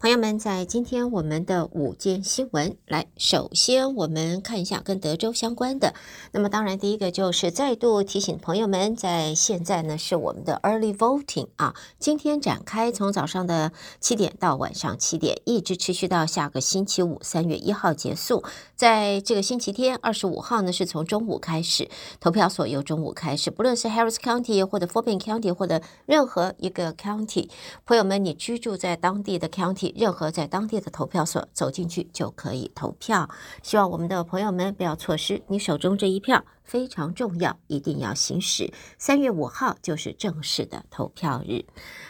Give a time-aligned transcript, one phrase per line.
[0.00, 5.92] 朋友们，在今天我们的午间新闻来，首先我们看一下跟德州相关的。
[6.30, 18.44] 那么，当然第一个就是再度提醒朋友们，在现在呢是我们的 early voting 啊，今天展开，从早上的七点到晚上七点，一直持续到下个星期五三月一号结束。
[18.76, 21.90] 在这个星期天二十五号呢，是从中午开始
[22.20, 27.48] 投票所由中午开始，不论是 Harris County 或者 Fort Bend County 或者任何一个 county，
[27.84, 29.87] 朋友们，你居住在当地的 county。
[29.96, 33.28] 任何在当地的投票所走进去就可以投票，
[33.62, 38.70] 希望我们的朋友们不要错失你手中这一票，非常重要，一定要行使。
[38.98, 41.64] 三月五号就是正式的投票日。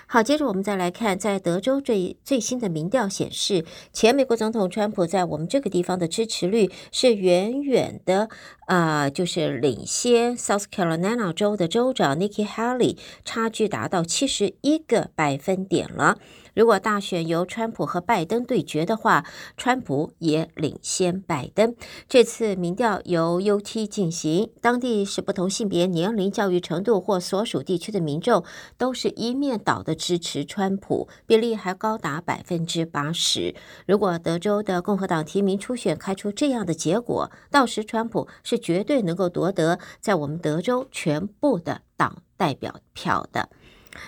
[0.08, 8.28] 好，接着我们再来看，在德州最最新的民调显示，前美国总统川普在我们这个地方的支持率是远远的
[8.66, 16.18] 啊、就是领先 South Carolina 州的州长 Nikki Haley，差距达到七十一个百分点了。
[16.54, 19.24] 如果大选由川普和拜登对决的话，
[19.56, 21.76] 川普也领先拜登。
[22.09, 28.45] 这次民调由 UT 进行，当地是不同性别、年龄、教育程度或所属地区的民众
[28.77, 33.55] 都是一面倒的支持川普，比例还高达百分之八十。
[33.87, 43.49] 如果德州的共和党提名初选开出这样的结果，到时川普是绝对能够夺得在我们德州全部的党代表票的。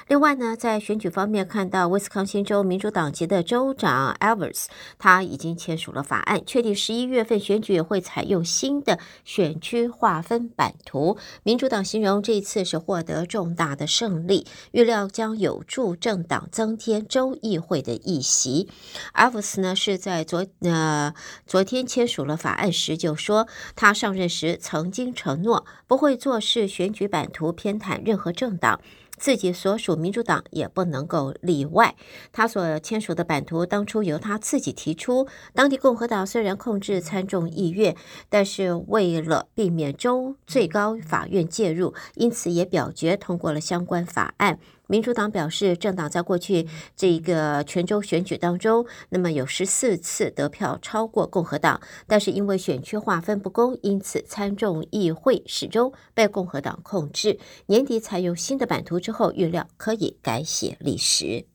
[0.09, 4.67] 另外呢，在选举方面，看到威斯康星州民主党籍的州长 Evers，
[4.99, 11.17] 他已经签署了法案，确定十一月份选举会采用新的选区划分版图。
[11.43, 18.69] 民主党形容这次是获得重大的胜利，预料将有助政党增添州议会的议席。
[19.15, 21.15] Evers 呢是在昨呃
[21.47, 28.81] 昨天签署了法案时就说，他上任时曾经承诺不会做事选举版图偏袒任何政党。
[29.21, 31.95] 自己所属民主党也不能够例外。
[32.33, 35.29] 他所签署的版图当初由他自己提出。
[35.55, 37.95] 当地共和党虽然控制参众议院，
[38.31, 44.59] 但是为了避免州最高法院介入，因此也表决通过了相关法案。
[44.91, 57.39] 民主党表示，政党在过去这一个全州选举当中，那么有十四次得票超过共和党，但是因为选区划分不公，因此参众议会始终被共和党控制。
[57.67, 61.47] 年底采用新的版图之后，预料可以改写历史。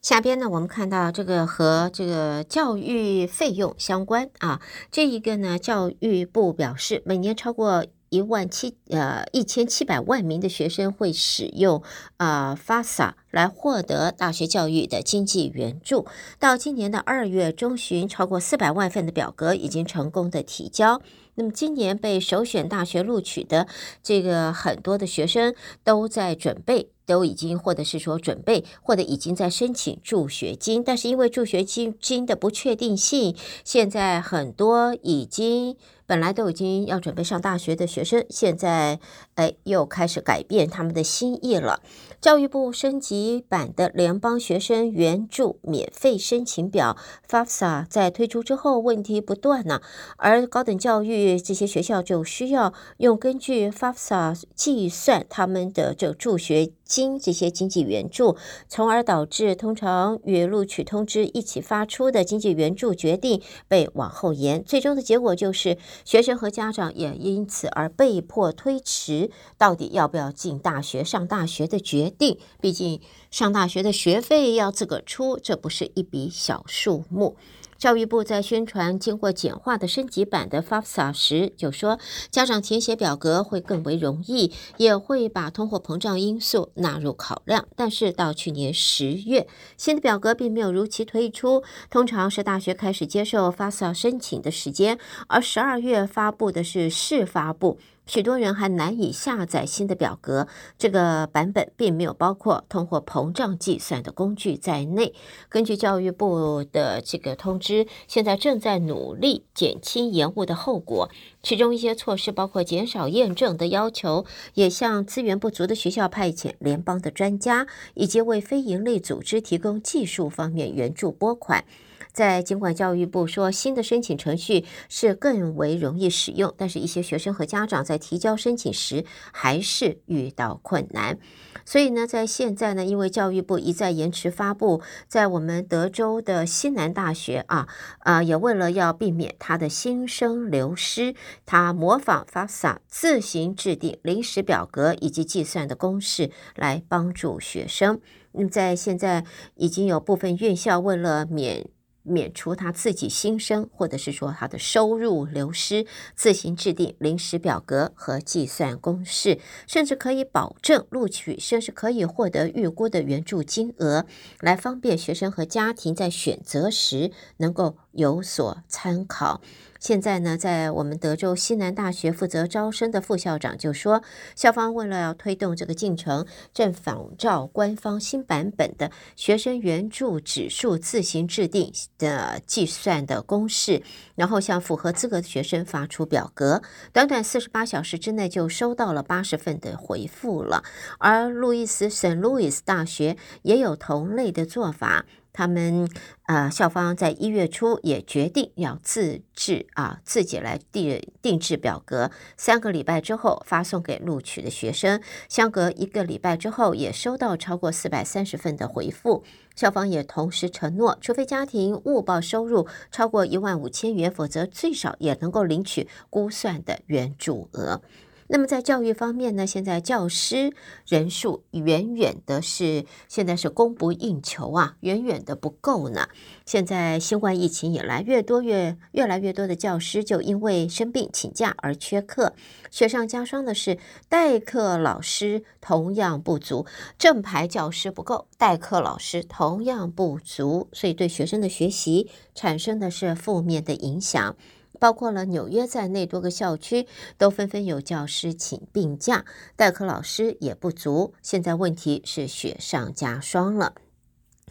[0.00, 7.84] 下边呢，我们看到这个和这个教育费用相关啊，这一个呢，教育部表示，每年超过。
[8.10, 11.82] 一万七呃一千七百万名的学生会使用
[12.16, 16.06] 啊 FAFSA 来获得大学教育的经济援助。
[16.40, 21.00] 到今年的二月中旬，超过四百万份的表格已经成功的提交。
[21.36, 23.68] 那么今年被首选大学录取的
[24.02, 25.54] 这个很多的学生
[25.84, 30.82] 都在准备，都已经或者是说准备，或者已经在申请助学金。
[30.82, 35.76] 但是因为助学金金的不确定性，现在很多已经。
[36.10, 38.98] 本来都已经要准备上大学的学生，现在
[39.36, 41.84] 哎又开始改变他们的心意了。
[42.20, 46.96] 教育部升级版的联邦学生援助免费申请表
[47.28, 49.80] FAFSA 在推出之后，问题不断呢。
[50.16, 58.36] 而高等教育这些学校就需要用根据 FAFSA 计算他们的这助学金这些经济援助，
[58.68, 64.62] 从而导致通常与录取通知一起发出的经济援助决定被往后延。
[64.64, 65.78] 最终的结果就是。
[66.04, 72.38] 学生和家长也因此而被迫推迟到底要不要进大学、上大学的决定。
[72.60, 73.00] 毕竟
[73.30, 77.36] 上大学的学费要自个出，这不是一笔小数目。
[77.80, 81.98] 教育部在宣传经过简化的升级版的 FAFSA 时，就说
[82.30, 87.66] 家长填写表格会更为容易，也会把通货膨胀因素纳入考量。
[87.74, 89.48] 但是到去年十月，
[89.78, 94.98] 新的表格并没有如期推出，通常是大学开始接受 FAFSA 申请的时间，
[95.28, 97.78] 而十二月发布的是试发布。
[98.06, 105.14] 许多人还难以下载新的表格，这个版本并没有包括通货膨胀计算的工具在内。
[105.48, 107.69] 根据教育部的这个通知，
[108.06, 111.10] 现在正在努力减轻延误的后果，
[111.42, 121.64] 其中一些措施包括减少验证的要求，也向资源不足的学校派遣联邦的专家，以及为非营利组织提供技术方面援助拨款。
[122.12, 131.18] 在尽管教育部说新的申请程序是更为容易使用，但是一些学生和家长在提交申请时还是遇到困难。
[131.64, 137.68] 所以呢，在现在呢，因为教育部一再延迟发布，在我们德州的西南大学啊
[138.00, 141.14] 啊，也为了要避免他的新生流失，
[141.46, 148.00] 他模仿 FAFSA 自行制定临时表格以及计算的公式来帮助学生。
[148.32, 149.24] 那么在现在
[149.56, 151.68] 已经有部分院校为了免
[152.02, 155.84] 免除他自己新生，或者是说他的收入流失，
[156.16, 164.06] 自行制定临时表格和计算公式，甚至可以保证录取生是可以获得预估的援助金额，
[164.40, 169.40] 来方便学生和家庭在选择时能够有所参考。
[169.78, 174.02] 现在呢，在我们德州西南大学负责招生的副校长就说，
[174.36, 183.82] 校方为了要推动这个进程，正仿照官方新版本的学生援助指数自行制定的计算的公式，
[184.16, 186.60] 然后向符合资格的学生发出表格，
[186.92, 190.62] 短短四十八小时之内就收到了八十份的回复了。
[190.98, 195.06] 而路易斯圣路易斯大学也有同类的做法。
[195.32, 195.88] 他们
[196.26, 205.00] 呃，校方在一月初也决定要自制啊，自己来定定制表格，三个礼拜之后发送给录取的学生。
[205.28, 209.24] 相隔一个礼拜之后，也收到超过四百三十份的回复。
[209.56, 217.82] 校方也同时承诺，除非家庭误报收入超过一万五千元，否则最少也能够领取估算的援助额。
[218.32, 220.52] 那么在教育方面呢，现在教师
[220.86, 226.08] 人数远远的是现在是供不应求啊，远远的不够呢。
[226.46, 232.32] 现在新冠疫情以来，越多越越来越多的教师就因为生病请假而缺课，
[232.70, 233.78] 雪上加霜的是
[234.08, 236.66] 代课老师同样不足，
[236.96, 244.36] 正牌教师不够，代课老师同样不足，所以对学生的学习产生的是负面的影响。
[244.80, 249.24] 包括了纽约在内多个校区都纷纷有教师请病假，
[249.54, 251.14] 代课老师也不足。
[251.22, 253.74] 现在问题是雪上加霜了。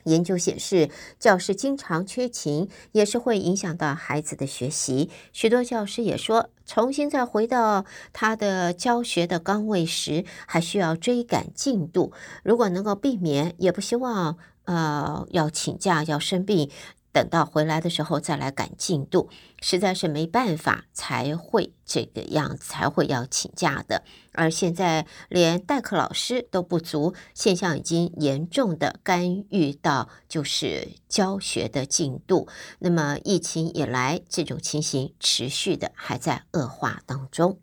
[0.05, 0.89] 研究显示，
[1.19, 5.09] 教师经常缺勤也是会影响到孩子的学习。
[5.33, 7.83] 许多教师也说，重新再回到
[8.13, 12.13] 他的教学的岗位时，还需要追赶进度。
[12.43, 16.71] 如果能够避免，也不希望呃要请假要生病。
[17.11, 19.29] 等到回来的时候再来赶进度，
[19.61, 24.03] 实在是没办法，才会这个样子，才会要请假的。
[24.33, 32.47] 而现在连代课老师都不足，现象已经严重的干预到就是教学的进度。
[32.79, 37.59] 那么疫情以来，这种情形持续的还在恶化当中。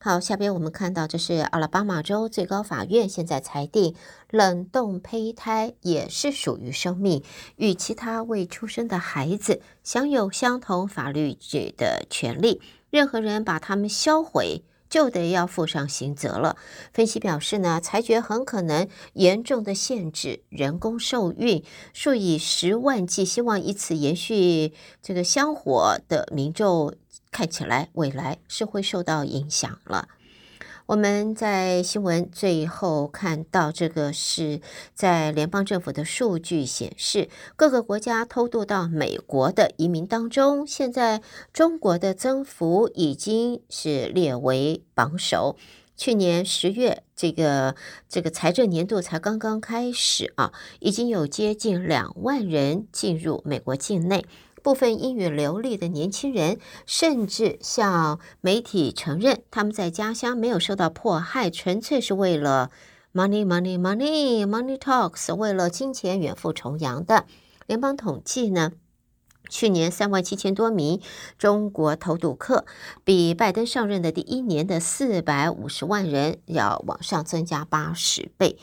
[0.00, 3.96] 好，下边我们看到，这是阿拉巴马州最高法院现在裁定，
[4.30, 7.24] 冷冻胚胎也是属于生命，
[7.56, 11.36] 与其他未出生的孩子享有相同法律
[11.76, 12.62] 的权利。
[12.90, 16.56] 任何人把他们销毁，就得要负上刑责了。
[16.92, 26.94] 分析表示呢，裁决很可能严重的限制人工受孕，数以十万计希望以此延续这个香火的民众。
[27.30, 30.08] 看起来未来是会受到影响了。
[30.88, 34.62] 我们在新闻最后看到，这个是
[34.94, 41.20] 在联邦政府的数据显示，各个国家偷渡到美国的移民当中，现在
[41.52, 45.58] 中国的增幅已经是列为榜首。
[45.94, 47.74] 去年十月，这个
[48.08, 54.24] 这个财政年度才刚刚开始啊，已经有接近两万人进入美国境内。
[54.68, 62.70] 部分英语流利的年轻人甚至向媒体承认，他们在家乡没有受到迫害，纯粹是为了
[63.14, 67.24] money money money money talks，为了金钱远赴重洋的。
[67.66, 68.72] 联邦统计呢，
[69.48, 71.00] 去年三万七千多名
[71.38, 72.66] 中国偷渡客，
[73.04, 78.58] 比拜登上任的第一年的四百五十万人要往上增加八十倍。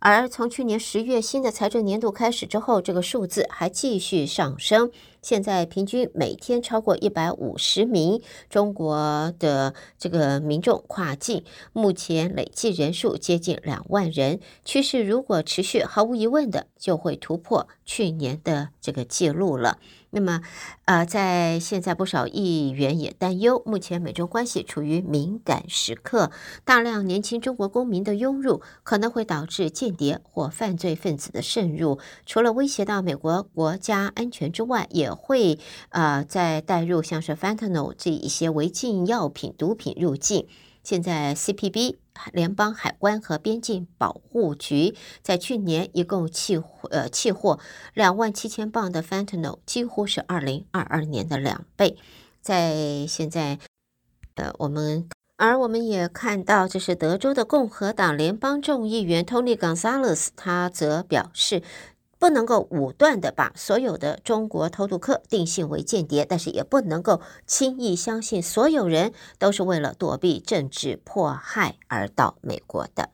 [0.00, 4.92] 而从去年十月新的财政年度开始之后，这个数字还继续上升。
[5.28, 11.44] 现在平均每天超过一百五十名中国的这个民众跨境，
[11.74, 14.40] 目前累计人数接近两万人。
[14.64, 19.78] 趋势如果持续，毫无疑问的就会突破去年的这个记录了。
[20.10, 20.40] 那么，
[20.86, 26.30] 呃，在现在不少议员也担忧，目前美中关系处于敏感时刻，
[26.64, 35.58] 大量年轻中国公民的涌入可能会导致间谍或犯罪分子的渗入，除了威胁到美国国家安全之外，也会
[35.88, 40.46] 呃再带入像是 fentanyl 这一些违禁药品、毒品入境。
[40.84, 41.96] 现在 CPB
[42.32, 46.56] 联邦海关和边境保护局在去年一共弃
[46.90, 47.58] 呃缉获
[47.92, 51.98] 两万七千磅的 fentanyl，几乎是二零二二年的两倍。
[52.40, 53.58] 在现在，
[54.36, 55.06] 呃，我们
[55.36, 61.62] 而我们也看到，这是德州的共和党联邦众议员 Tony Gonzalez，他则表示。
[62.18, 73.10] 不能够武断的把所有的中国偷渡客定性为间谍，但是也不能够轻易相信所有人都是为了躲避政治迫害而到美国的。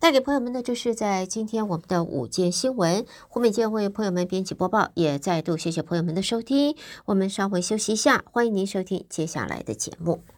[0.00, 6.76] 带给朋友们的就是在今天我们的午间新闻，胡美健为朋友们编辑播报，也再度谢谢朋友们的收听。
[7.06, 10.37] 我们稍微休息一下，欢迎您收听接下来的节目。